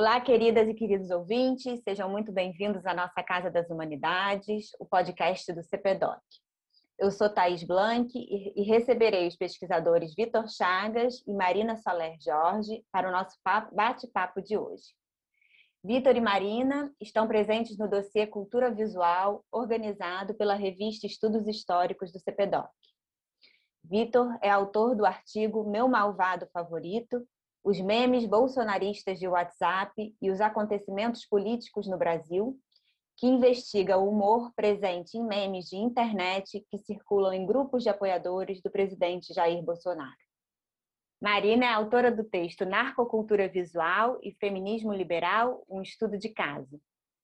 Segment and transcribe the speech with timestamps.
[0.00, 5.52] Olá, queridas e queridos ouvintes, sejam muito bem-vindos à nossa Casa das Humanidades, o podcast
[5.52, 6.22] do CPDOC.
[6.98, 13.10] Eu sou Thaís Blanc e receberei os pesquisadores Vitor Chagas e Marina Soler Jorge para
[13.10, 13.36] o nosso
[13.74, 14.84] bate-papo de hoje.
[15.84, 22.18] Vitor e Marina estão presentes no dossiê Cultura Visual, organizado pela revista Estudos Históricos do
[22.18, 22.70] CPDOC.
[23.84, 27.22] Vitor é autor do artigo Meu Malvado Favorito,
[27.62, 32.58] os memes bolsonaristas de WhatsApp e os acontecimentos políticos no Brasil,
[33.16, 38.62] que investiga o humor presente em memes de internet que circulam em grupos de apoiadores
[38.62, 40.16] do presidente Jair Bolsonaro.
[41.20, 46.80] Marina é autora do texto Narcocultura Visual e Feminismo Liberal, um estudo de caso,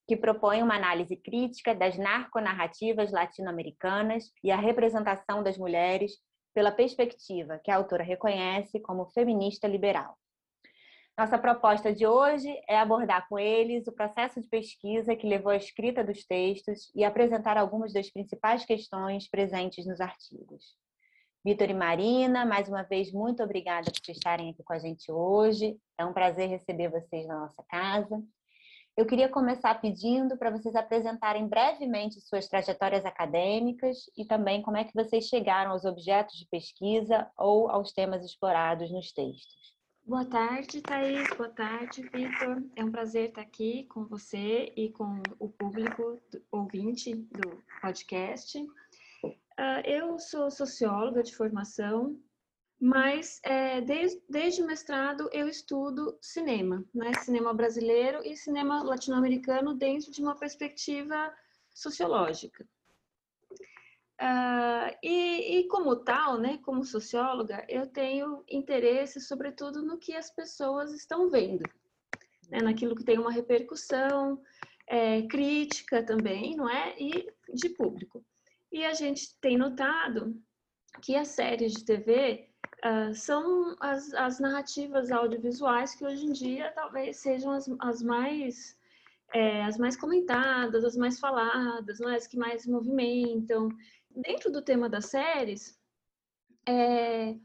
[0.06, 6.12] que propõe uma análise crítica das narconarrativas latino-americanas e a representação das mulheres
[6.52, 10.18] pela perspectiva que a autora reconhece como feminista liberal.
[11.18, 15.56] Nossa proposta de hoje é abordar com eles o processo de pesquisa que levou à
[15.56, 20.76] escrita dos textos e apresentar algumas das principais questões presentes nos artigos.
[21.42, 25.78] Vitor e Marina, mais uma vez, muito obrigada por estarem aqui com a gente hoje.
[25.96, 28.22] É um prazer receber vocês na nossa casa.
[28.94, 34.84] Eu queria começar pedindo para vocês apresentarem brevemente suas trajetórias acadêmicas e também como é
[34.84, 39.75] que vocês chegaram aos objetos de pesquisa ou aos temas explorados nos textos.
[40.06, 41.28] Boa tarde, Thaís.
[41.36, 42.62] Boa tarde, Vitor.
[42.76, 48.56] É um prazer estar aqui com você e com o público ouvinte do podcast.
[49.24, 52.16] Uh, eu sou socióloga de formação,
[52.80, 57.12] mas é, desde, desde o mestrado eu estudo cinema, né?
[57.24, 61.34] cinema brasileiro e cinema latino-americano dentro de uma perspectiva
[61.74, 62.64] sociológica.
[64.20, 70.30] Uh, e, e, como tal, né, como socióloga, eu tenho interesse, sobretudo, no que as
[70.30, 71.62] pessoas estão vendo,
[72.48, 74.40] né, naquilo que tem uma repercussão
[74.86, 76.96] é, crítica também, não é?
[76.98, 78.24] E de público.
[78.72, 80.34] E a gente tem notado
[81.02, 82.48] que as séries de TV
[82.84, 88.02] uh, ah, são as, as, narrativas audiovisuais que hoje em dia talvez sejam as, as
[88.02, 88.75] mais
[89.32, 92.16] é, as mais comentadas, as mais faladas, não é?
[92.16, 93.68] as que mais movimentam
[94.10, 95.78] dentro do tema das séries,
[96.66, 97.36] é,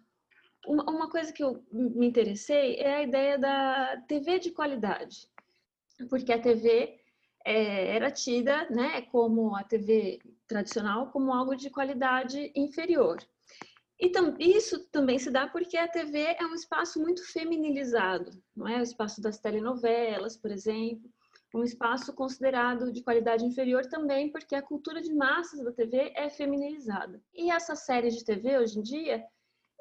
[0.66, 5.28] uma, uma coisa que eu me interessei é a ideia da TV de qualidade,
[6.10, 7.00] porque a TV
[7.44, 13.18] é, era tida, né, como a TV tradicional, como algo de qualidade inferior.
[14.00, 18.68] E tam, isso também se dá porque a TV é um espaço muito feminilizado, não
[18.68, 18.80] é?
[18.80, 21.08] O espaço das telenovelas, por exemplo
[21.54, 26.30] um espaço considerado de qualidade inferior também, porque a cultura de massas da TV é
[26.30, 27.22] feminilizada.
[27.34, 29.24] E essas séries de TV hoje em dia,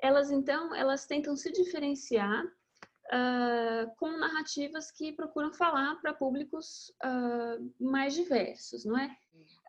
[0.02, 7.72] elas então, elas tentam se diferenciar uh, com narrativas que procuram falar para públicos uh,
[7.80, 9.06] mais diversos, não é?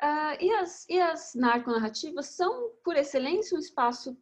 [0.02, 4.18] Uh, e, as, e as narconarrativas são, por excelência, um espaço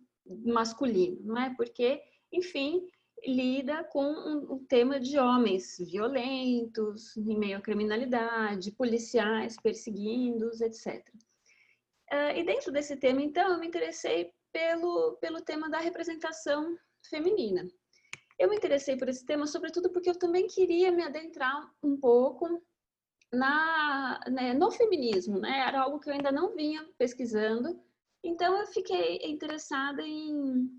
[0.46, 1.54] masculino, não é?
[1.56, 2.02] Porque,
[2.32, 2.86] enfim,
[3.26, 11.06] lida com o um, tema de homens violentos, em meio à criminalidade, policiais perseguindo-os, etc.
[12.12, 16.78] Uh, e dentro desse tema, então, eu me interessei pelo, pelo tema da representação
[17.10, 17.68] feminina.
[18.38, 22.64] Eu me interessei por esse tema, sobretudo porque eu também queria me adentrar um pouco
[23.32, 25.66] na, né, no feminismo, né?
[25.68, 27.80] Era algo que eu ainda não vinha pesquisando,
[28.24, 30.70] então eu fiquei interessada em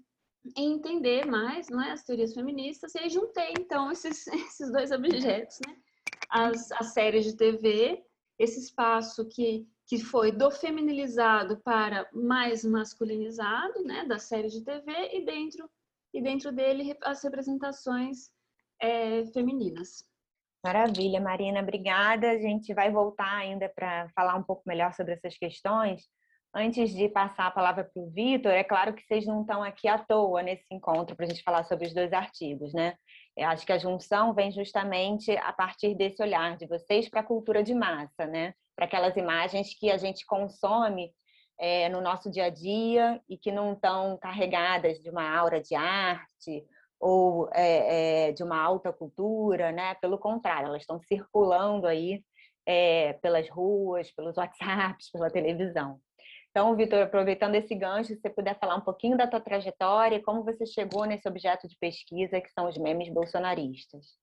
[0.56, 4.90] em entender mais não é, as teorias feministas, e aí juntei, então, esses, esses dois
[4.90, 5.76] objetos, né?
[6.30, 8.04] As, as séries de TV,
[8.38, 14.92] esse espaço que, que foi do feminilizado para mais masculinizado, né, da série de TV,
[15.12, 15.68] e dentro,
[16.14, 18.30] e dentro dele as representações
[18.80, 20.04] é, femininas.
[20.64, 22.30] Maravilha, Marina, obrigada.
[22.30, 26.02] A gente vai voltar ainda para falar um pouco melhor sobre essas questões,
[26.52, 29.86] Antes de passar a palavra para o Vitor, é claro que vocês não estão aqui
[29.86, 32.96] à toa nesse encontro para a gente falar sobre os dois artigos, né?
[33.36, 37.24] Eu acho que a junção vem justamente a partir desse olhar de vocês para a
[37.24, 38.52] cultura de massa, né?
[38.74, 41.12] Para aquelas imagens que a gente consome
[41.56, 45.76] é, no nosso dia a dia e que não estão carregadas de uma aura de
[45.76, 46.66] arte
[46.98, 49.94] ou é, é, de uma alta cultura, né?
[50.00, 52.24] Pelo contrário, elas estão circulando aí
[52.66, 56.00] é, pelas ruas, pelos WhatsApps, pela televisão.
[56.50, 60.22] Então, Vitor, aproveitando esse gancho, se você puder falar um pouquinho da tua trajetória e
[60.22, 64.18] como você chegou nesse objeto de pesquisa que são os memes bolsonaristas.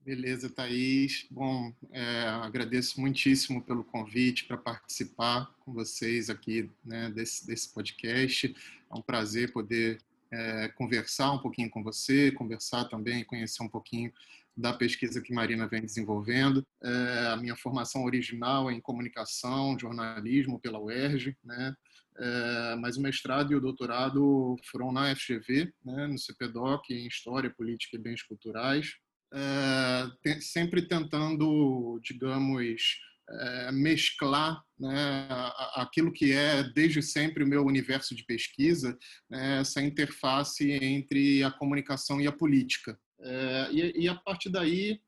[0.00, 1.26] Beleza, Thaís.
[1.30, 8.54] Bom, é, agradeço muitíssimo pelo convite para participar com vocês aqui né, desse, desse podcast.
[8.90, 9.98] É um prazer poder
[10.30, 14.12] é, conversar um pouquinho com você, conversar também, conhecer um pouquinho
[14.56, 16.64] da pesquisa que Marina vem desenvolvendo.
[16.82, 21.74] É, a minha formação original é em comunicação, jornalismo pela UERJ, né?
[22.16, 27.52] É, mas o mestrado e o doutorado foram na FGV, né, no CPDOC, em História,
[27.52, 28.92] Política e Bens Culturais,
[29.32, 35.26] é, te, sempre tentando, digamos, é, mesclar né,
[35.74, 38.96] aquilo que é desde sempre o meu universo de pesquisa,
[39.28, 42.96] né, essa interface entre a comunicação e a política.
[43.20, 45.00] É, e, e, a partir daí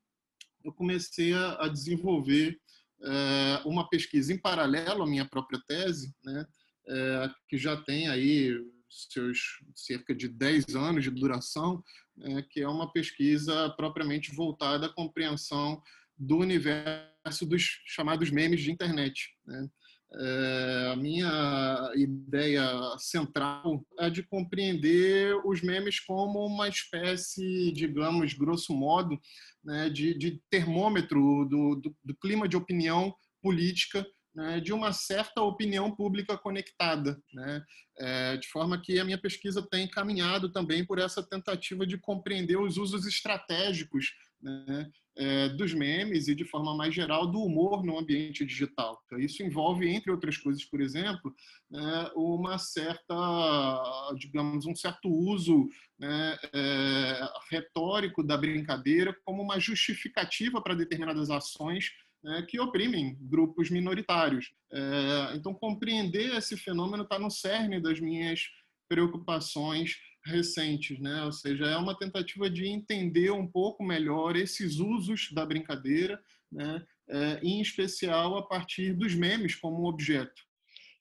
[0.64, 2.58] eu comecei a, a desenvolver
[3.02, 6.46] é, uma pesquisa em paralelo à minha própria tese, né,
[6.88, 8.56] é, que já tem aí
[8.88, 11.82] seus cerca de 10 anos de duração,
[12.16, 15.82] né, que é uma pesquisa propriamente voltada à compreensão
[16.16, 19.36] do universo dos chamados memes de internet.
[19.44, 19.68] Né?
[20.14, 22.64] É, a minha ideia
[22.98, 29.20] central é de compreender os memes como uma espécie, digamos, grosso modo,
[29.64, 31.20] né, de, de, termômetro
[31.50, 33.12] do, do, do, clima de opinião
[33.42, 37.64] política né, de uma certa opinião pública conectada, né,
[37.98, 42.58] é, de forma que a minha pesquisa tem caminhado também por essa tentativa de compreender
[42.58, 47.98] os usos estratégicos né, é, dos memes e, de forma mais geral, do humor no
[47.98, 49.00] ambiente digital.
[49.06, 51.34] Então, isso envolve, entre outras coisas, por exemplo,
[51.70, 55.66] né, uma certa, digamos, um certo uso
[55.98, 61.90] né, é, retórico da brincadeira como uma justificativa para determinadas ações
[62.22, 64.52] né, que oprimem grupos minoritários.
[64.72, 68.40] É, então, compreender esse fenômeno está no cerne das minhas
[68.88, 71.24] preocupações recentes, né?
[71.24, 76.20] Ou seja, é uma tentativa de entender um pouco melhor esses usos da brincadeira,
[76.50, 76.84] né?
[77.08, 80.42] É, em especial a partir dos memes como objeto.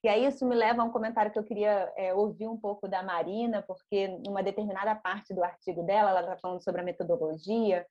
[0.04, 2.88] E aí isso me leva a um comentário que eu queria é, ouvir um pouco
[2.88, 7.84] da Marina, porque numa determinada parte do artigo dela, ela está falando sobre a metodologia,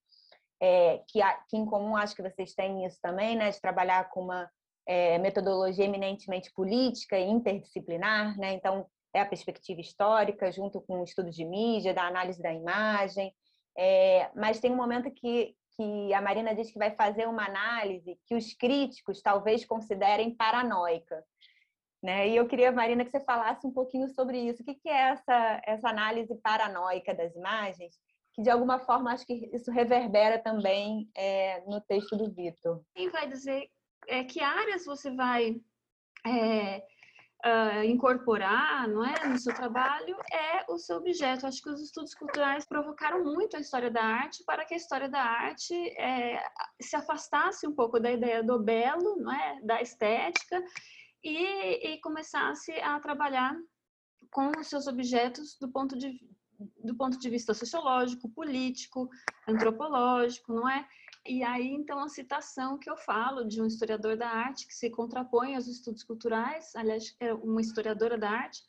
[0.62, 4.22] é, que, que, em comum acho que vocês têm isso também, né, de trabalhar com
[4.22, 4.48] uma
[4.86, 8.52] é, metodologia eminentemente política e interdisciplinar, né?
[8.52, 13.32] Então, é a perspectiva histórica, junto com o estudo de mídia, da análise da imagem.
[13.78, 18.18] É, mas tem um momento que, que a Marina diz que vai fazer uma análise
[18.26, 21.24] que os críticos talvez considerem paranoica.
[22.02, 22.28] Né?
[22.28, 24.62] E eu queria, Marina, que você falasse um pouquinho sobre isso.
[24.62, 27.94] O que, que é essa, essa análise paranoica das imagens?
[28.34, 32.82] Que, de alguma forma, acho que isso reverbera também é, no texto do Vitor.
[32.94, 33.70] Quem vai dizer
[34.08, 35.56] é, que áreas você vai
[36.26, 36.82] é,
[37.44, 41.46] uh, incorporar não é, no seu trabalho é o seu objeto.
[41.46, 45.08] Acho que os estudos culturais provocaram muito a história da arte para que a história
[45.08, 46.42] da arte é,
[46.80, 50.62] se afastasse um pouco da ideia do belo, não é, da estética,
[51.22, 53.56] e, e começasse a trabalhar
[54.30, 56.18] com os seus objetos do ponto de
[56.82, 59.08] do ponto de vista sociológico, político,
[59.48, 60.86] antropológico, não é?
[61.26, 64.90] E aí, então, a citação que eu falo de um historiador da arte que se
[64.90, 68.62] contrapõe aos estudos culturais, aliás, é uma historiadora da arte,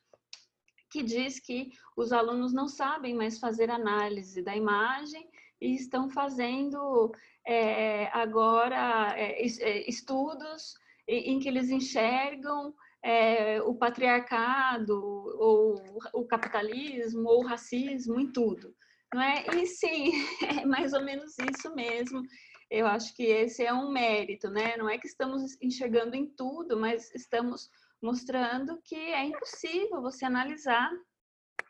[0.90, 5.30] que diz que os alunos não sabem mais fazer análise da imagem
[5.60, 7.12] e estão fazendo
[7.46, 10.76] é, agora é, é estudos
[11.08, 15.76] em que eles enxergam é, o patriarcado, ou
[16.14, 18.74] o capitalismo, ou o racismo em tudo.
[19.14, 19.46] Não é?
[19.56, 20.12] E sim,
[20.62, 22.22] é mais ou menos isso mesmo.
[22.70, 24.76] Eu acho que esse é um mérito, né?
[24.78, 27.70] Não é que estamos enxergando em tudo, mas estamos
[28.02, 30.92] mostrando que é impossível você analisar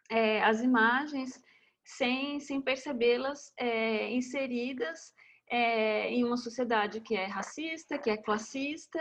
[0.10, 1.42] é, as imagens
[1.84, 5.14] sem, sem percebê-las é, inseridas
[5.48, 9.00] é, em uma sociedade que é racista, que é classista.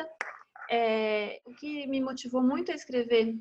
[0.71, 3.39] É, o que me motivou muito a escrever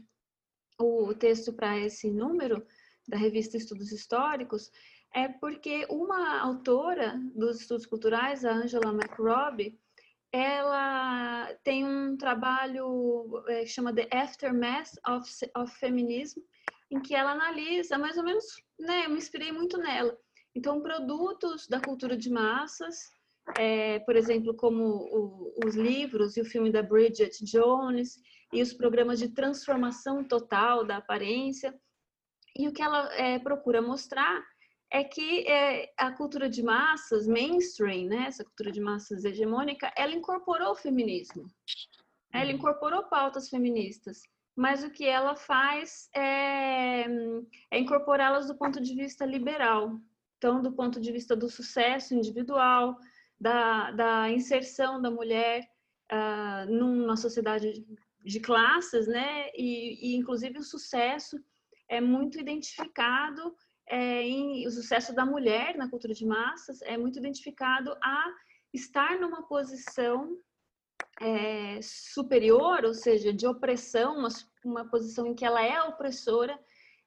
[0.79, 2.65] o texto para esse número
[3.07, 4.72] da revista Estudos Históricos
[5.13, 9.79] é porque uma autora dos estudos culturais, a Angela McRobbie,
[10.31, 16.39] ela tem um trabalho é, que chama The Aftermath of, of Feminism,
[16.89, 18.43] em que ela analisa mais ou menos,
[18.79, 20.17] né, eu me inspirei muito nela.
[20.55, 22.95] Então, produtos da cultura de massas,
[23.57, 28.19] é, por exemplo, como o, os livros e o filme da Bridget Jones,
[28.53, 31.74] e os programas de transformação total da aparência.
[32.55, 34.43] E o que ela é, procura mostrar
[34.91, 40.13] é que é, a cultura de massas, mainstream, né, essa cultura de massas hegemônica, ela
[40.13, 41.48] incorporou o feminismo.
[42.31, 42.57] Ela uhum.
[42.57, 44.22] incorporou pautas feministas,
[44.55, 47.05] mas o que ela faz é,
[47.72, 50.00] é incorporá-las do ponto de vista liberal.
[50.38, 52.98] Então, do ponto de vista do sucesso individual,
[53.39, 55.67] da, da inserção da mulher
[56.12, 57.86] uh, numa sociedade
[58.24, 59.50] de classes, né?
[59.55, 61.38] E, e, inclusive o sucesso
[61.89, 63.55] é muito identificado
[63.87, 68.25] é, em, o sucesso da mulher na cultura de massas é muito identificado a
[68.73, 70.37] estar numa posição
[71.21, 74.29] é, superior, ou seja, de opressão, uma,
[74.65, 76.57] uma posição em que ela é opressora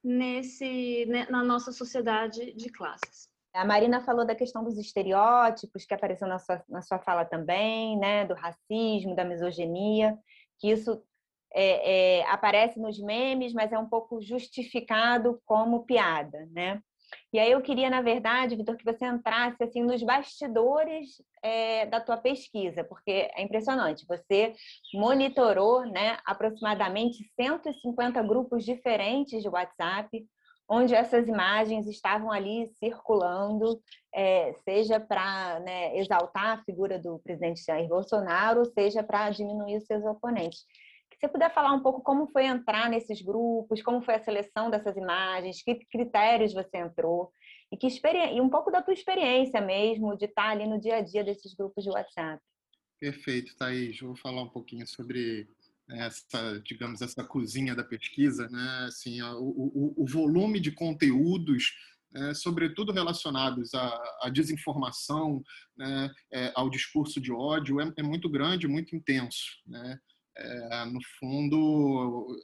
[0.03, 3.29] nesse, né, na nossa sociedade de classes.
[3.53, 7.99] A Marina falou da questão dos estereótipos, que apareceu na sua, na sua fala também,
[7.99, 8.27] né?
[8.27, 10.17] do racismo, da misoginia,
[10.59, 11.03] que isso
[11.59, 16.47] é, é, aparece nos memes, mas é um pouco justificado como piada.
[16.53, 16.83] Né?
[17.33, 21.99] E aí eu queria, na verdade, Vitor, que você entrasse assim nos bastidores é, da
[21.99, 24.07] tua pesquisa, porque é impressionante.
[24.07, 24.53] Você
[24.93, 30.27] monitorou né, aproximadamente 150 grupos diferentes de WhatsApp,
[30.69, 33.81] onde essas imagens estavam ali circulando,
[34.15, 39.87] é, seja para né, exaltar a figura do presidente Jair Bolsonaro, seja para diminuir os
[39.87, 40.67] seus oponentes.
[41.19, 44.97] Você puder falar um pouco como foi entrar nesses grupos, como foi a seleção dessas
[44.97, 47.33] imagens, que critérios você entrou
[47.73, 51.01] e que e um pouco da tua experiência mesmo de estar ali no dia a
[51.01, 52.41] dia desses grupos de WhatsApp.
[53.01, 53.99] Perfeito, Thaís.
[54.01, 55.49] Vou falar um pouquinho sobre
[55.91, 58.87] essa, digamos, essa cozinha da pesquisa, né?
[58.89, 61.73] Assim, o, o, o volume de conteúdos,
[62.15, 65.43] é, sobretudo relacionados à, à desinformação,
[65.77, 66.11] né?
[66.33, 69.99] é, ao discurso de ódio, é, é, muito grande, muito intenso, né?
[70.39, 72.37] É, no fundo,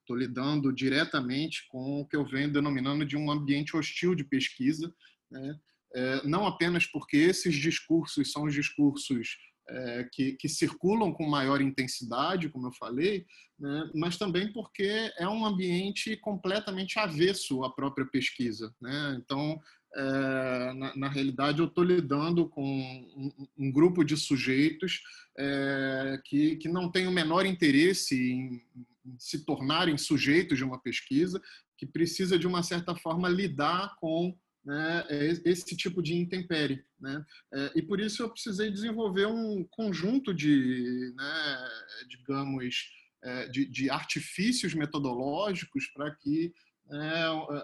[0.00, 4.92] estou lidando diretamente com o que eu venho denominando de um ambiente hostil de pesquisa,
[5.30, 5.58] né?
[5.94, 9.36] É, não apenas porque esses discursos são os discursos
[9.68, 13.26] é, que, que, circulam com maior intensidade, como eu falei,
[13.58, 18.74] né, mas também porque é um ambiente completamente avesso à própria pesquisa.
[18.80, 19.20] Né?
[19.22, 19.60] Então,
[19.94, 25.02] é, na, na, realidade, eu estou lidando com um, um, grupo de sujeitos
[25.38, 28.62] é, que, que não tem o menor interesse em,
[29.04, 31.40] em se tornarem sujeitos de uma pesquisa,
[31.76, 36.84] que precisa, de uma certa forma, lidar com né, é esse tipo de intempérie.
[37.00, 37.24] Né?
[37.52, 41.68] É, e por isso eu precisei desenvolver um conjunto de, né,
[42.08, 42.90] digamos,
[43.24, 46.52] é, de, de, artifícios metodológicos para que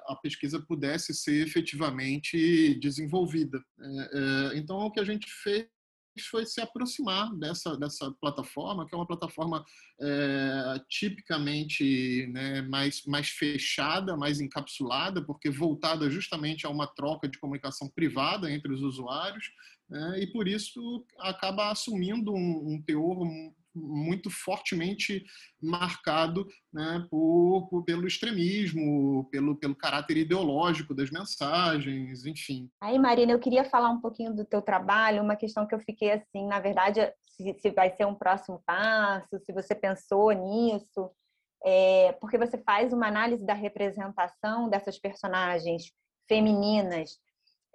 [0.06, 3.62] a pesquisa pudesse ser efetivamente desenvolvida.
[4.54, 5.68] Então, o que a gente fez
[6.30, 9.64] foi se aproximar dessa, dessa plataforma, que é uma plataforma
[10.00, 17.38] é, tipicamente né, mais, mais fechada, mais encapsulada, porque voltada justamente a uma troca de
[17.38, 19.44] comunicação privada entre os usuários,
[19.88, 23.25] né, e por isso acaba assumindo um, um teor
[23.78, 25.25] muito fortemente
[25.61, 32.70] marcado né, por, por, pelo extremismo, pelo, pelo caráter ideológico das mensagens, enfim.
[32.80, 36.12] Aí, Marina, eu queria falar um pouquinho do teu trabalho, uma questão que eu fiquei
[36.12, 41.11] assim, na verdade, se, se vai ser um próximo passo, se você pensou nisso,
[41.64, 45.92] é, porque você faz uma análise da representação dessas personagens
[46.28, 47.18] femininas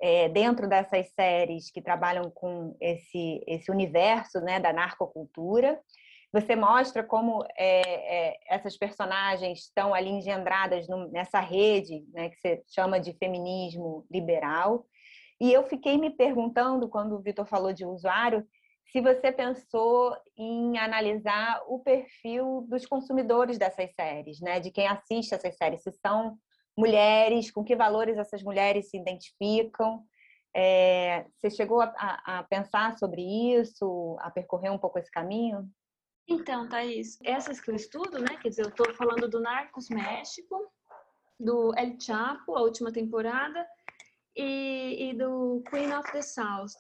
[0.06, 5.80] é, dentro dessas séries que trabalham com esse, esse universo né, da narcocultura.
[6.34, 12.36] Você mostra como é, é, essas personagens estão ali engendradas no, nessa rede né, que
[12.36, 14.86] você chama de feminismo liberal.
[15.40, 18.46] E eu fiquei me perguntando, quando o Vitor falou de usuário,
[18.92, 24.60] se você pensou em analisar o perfil dos consumidores dessas séries, né?
[24.60, 26.38] de quem assiste essas séries, se são
[26.78, 30.04] mulheres, com que valores essas mulheres se identificam.
[30.56, 35.68] É, você chegou a, a, pensar sobre isso, a percorrer um pouco esse caminho?
[36.28, 38.38] Então, Thaís, essas que eu estudo, né?
[38.42, 40.72] Quer dizer, eu estou falando do Narcos México,
[41.40, 43.68] do El Chapo, a última temporada,
[44.36, 46.72] e, e do Queen of the South.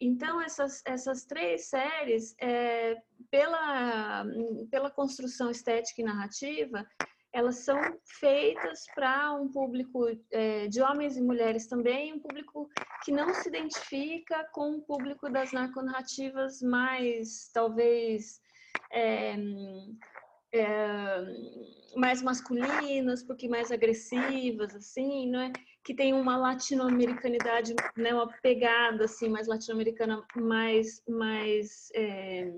[0.00, 2.96] Então, essas, essas três séries, é,
[3.30, 4.24] pela,
[4.70, 6.86] pela construção estética e narrativa,
[7.32, 12.68] elas são feitas para um público é, de homens e mulheres também, um público
[13.04, 18.40] que não se identifica com o público das narconarrativas mais, talvez,
[18.92, 19.36] é,
[20.52, 21.24] é,
[21.96, 25.52] mais masculinas, porque mais agressivas, assim, não é?
[25.84, 32.52] Que tem uma latino-americanidade, né, uma pegada assim mais latino-americana, mais mais é,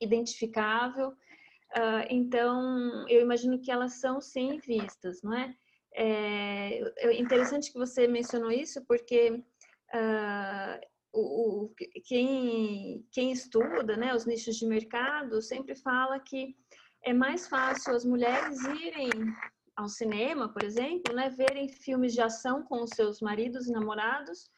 [0.00, 1.14] identificável.
[1.76, 5.54] Uh, então, eu imagino que elas são sim vistas, não é?
[5.94, 9.30] É, é interessante que você mencionou isso, porque
[9.94, 10.80] uh,
[11.12, 11.74] o, o,
[12.06, 16.56] quem, quem estuda né, os nichos de mercado sempre fala que
[17.04, 19.10] é mais fácil as mulheres irem
[19.76, 24.50] ao cinema, por exemplo, né, verem filmes de ação com os seus maridos e namorados,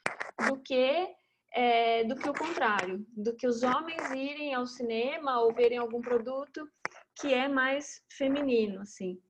[0.49, 1.09] do que
[1.53, 6.01] é, do que o contrário, do que os homens irem ao cinema ou verem algum
[6.01, 6.67] produto
[7.21, 9.21] que é mais feminino, assim.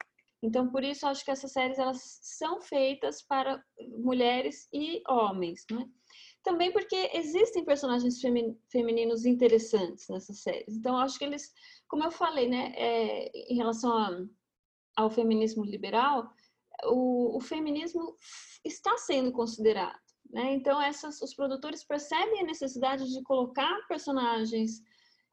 [0.43, 3.63] Então, por isso, acho que essas séries elas são feitas para
[3.99, 5.87] mulheres e homens, né?
[6.43, 8.19] Também porque existem personagens
[8.71, 10.75] femininos interessantes nessas séries.
[10.75, 11.53] Então, acho que eles,
[11.87, 14.25] como eu falei, né, é, em relação a,
[14.97, 16.31] ao feminismo liberal,
[16.85, 18.17] o, o, feminismo
[18.65, 20.01] está sendo considerado.
[20.31, 20.55] Né?
[20.55, 24.83] Então, essas, os produtores percebem a necessidade de colocar personagens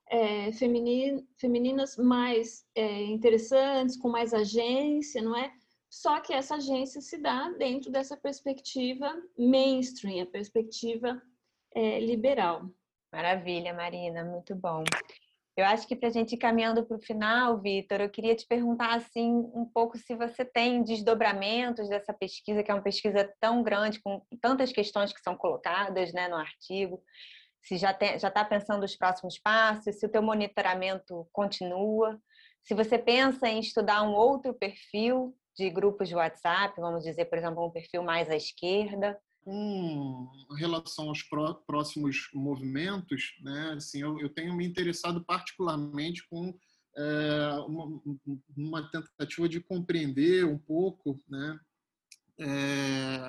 [0.10, 5.52] é, feminin, femininas mais é, interessantes, com mais agência, não é?
[5.90, 11.22] Só que essa agência se dá dentro dessa perspectiva mainstream, a perspectiva
[11.74, 12.70] é, liberal.
[13.12, 14.84] Maravilha, Marina, muito bom.
[15.56, 18.46] Eu acho que para a gente ir caminhando para o final, Vitor, eu queria te
[18.46, 23.64] perguntar assim um pouco se você tem desdobramentos dessa pesquisa, que é uma pesquisa tão
[23.64, 27.02] grande, com tantas questões que são colocadas né, no artigo,
[27.68, 32.18] se já está pensando os próximos passos, se o teu monitoramento continua,
[32.64, 37.38] se você pensa em estudar um outro perfil de grupos de WhatsApp, vamos dizer, por
[37.38, 39.20] exemplo, um perfil mais à esquerda?
[39.42, 41.24] Com relação aos
[41.66, 46.58] próximos movimentos, né, assim, eu, eu tenho me interessado particularmente com
[46.98, 48.02] é, uma,
[48.56, 51.60] uma, tentativa de compreender um pouco, né,
[52.40, 53.20] é,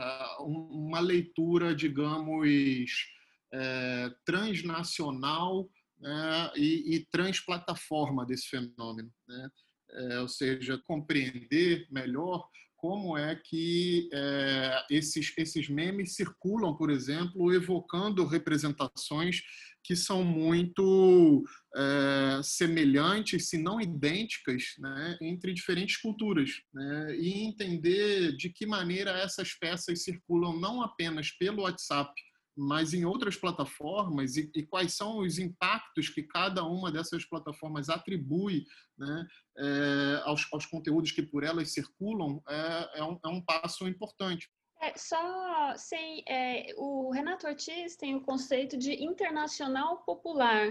[0.41, 3.18] uma leitura, digamos,
[3.53, 9.13] é, transnacional né, e, e transplataforma desse fenômeno.
[9.27, 9.51] Né?
[9.93, 17.53] é, ou seja, compreender melhor como é que é, esses, esses memes circulam, por exemplo,
[17.53, 19.43] evocando representações
[19.83, 26.51] que são muito é, semelhantes, se não idênticas, né, entre diferentes culturas.
[26.73, 32.13] Né, e entender de que maneira essas peças circulam não apenas pelo WhatsApp,
[32.59, 37.89] mas em outras plataformas e, e, quais são os impactos que cada uma dessas plataformas
[37.89, 38.65] atribui
[38.99, 43.87] né, é, aos, aos, conteúdos que por elas circulam é, é, um, é um, passo
[43.87, 44.51] importante.
[44.83, 50.69] É, só sem é, o Renato Ortiz tem o conceito de internacional popular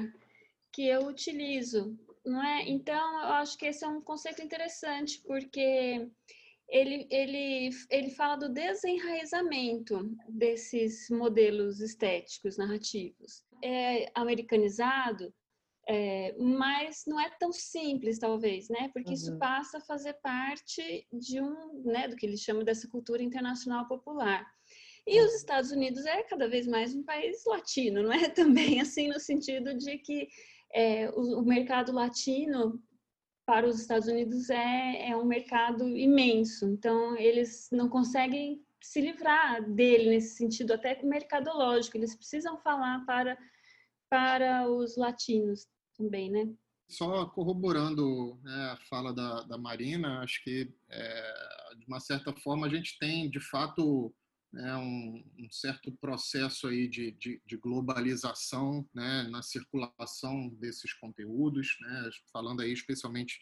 [0.73, 2.67] que eu utilizo, não é?
[2.67, 6.09] Então eu acho que esse é um conceito interessante porque
[6.69, 13.43] ele, ele, ele fala do desenraizamento desses modelos estéticos narrativos.
[13.63, 15.34] É americanizado,
[15.88, 18.89] é, mas não é tão simples, talvez, né?
[18.93, 19.13] Porque uhum.
[19.13, 23.88] isso passa a fazer parte de um, né, do que eles chamam dessa cultura internacional
[23.88, 24.45] popular.
[25.08, 28.27] E os Estados Unidos é cada vez mais um país latino, não é?
[28.30, 30.27] Também assim no sentido de que
[30.73, 32.84] é, o, o mercado latino
[33.47, 39.63] para os Estados Unidos é, é um mercado imenso, então eles não conseguem se livrar
[39.71, 43.38] dele nesse sentido, até mercadológico, eles precisam falar para,
[44.10, 45.65] para os latinos
[45.97, 46.53] também, né?
[46.89, 51.33] Só corroborando né, a fala da, da Marina, acho que é,
[51.79, 54.13] de uma certa forma a gente tem de fato
[54.51, 61.77] né, um, um, certo processo aí de, de, de globalização né, na circulação desses conteúdos,
[61.81, 63.39] né, falando aí especialmente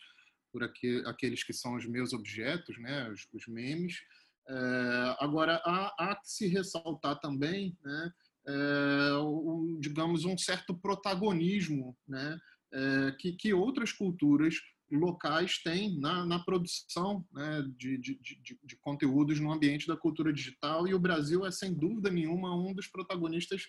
[0.51, 3.95] por aqui, aqueles que são os meus objetos, né, os, os memes.
[4.47, 8.11] É, agora, há, há, que se ressaltar também, né,
[8.47, 12.39] é, um, digamos, um certo protagonismo né,
[12.73, 14.55] é, que, que outras culturas
[14.91, 20.31] locais têm na, na produção né, de, de, de, de, conteúdos no ambiente da cultura
[20.31, 23.63] digital e o Brasil é sem dúvida nenhuma um dos protagonistas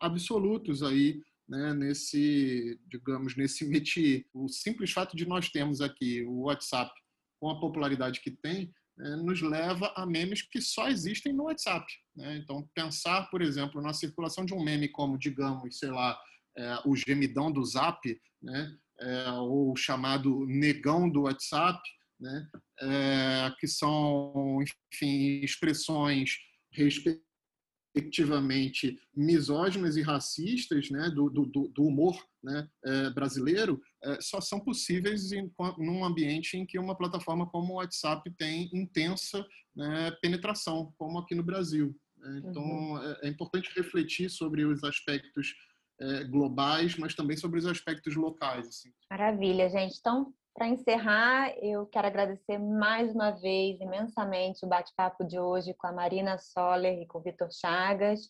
[0.00, 6.42] absolutos aí né, nesse digamos nesse métier o simples fato de nós termos aqui o
[6.42, 6.92] WhatsApp
[7.40, 11.84] com a popularidade que tem né, nos leva a memes que só existem no WhatsApp
[12.14, 12.36] né?
[12.36, 16.16] então pensar por exemplo na circulação de um meme como digamos sei lá
[16.56, 18.00] é, o gemidão do Zap
[18.40, 21.80] né é, ou chamado negão do WhatsApp,
[22.20, 22.46] né,
[22.80, 26.36] é, que são, enfim, expressões
[26.72, 34.60] respectivamente misóginas e racistas né, do, do, do humor né, é, brasileiro, é, só são
[34.60, 40.94] possíveis em num ambiente em que uma plataforma como o WhatsApp tem intensa né, penetração,
[40.98, 41.96] como aqui no Brasil.
[42.16, 42.42] Né.
[42.44, 43.02] Então, uhum.
[43.02, 45.52] É, é importante refletir sobre os aspectos
[46.00, 48.66] é, globais, mas também sobre os aspectos locais.
[48.66, 48.90] Assim.
[49.10, 49.98] Maravilha, gente.
[49.98, 55.86] Então, para encerrar, eu quero agradecer mais uma vez imensamente o bate-papo de hoje com
[55.86, 58.28] a Marina Soller e com o Vitor Chagas.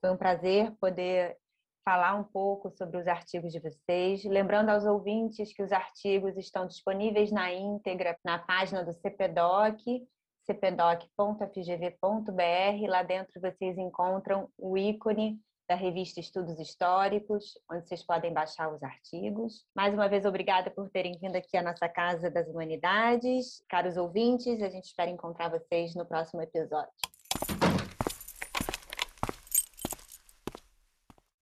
[0.00, 1.36] Foi um prazer poder
[1.84, 4.24] falar um pouco sobre os artigos de vocês.
[4.24, 10.06] Lembrando aos ouvintes que os artigos estão disponíveis na íntegra na página do CPDOC,
[10.46, 12.88] cpdoc.fgv.br.
[12.88, 18.82] Lá dentro vocês encontram o ícone da revista Estudos Históricos, onde vocês podem baixar os
[18.82, 19.66] artigos.
[19.74, 23.62] Mais uma vez, obrigada por terem vindo aqui à nossa Casa das Humanidades.
[23.68, 26.92] Caros ouvintes, a gente espera encontrar vocês no próximo episódio.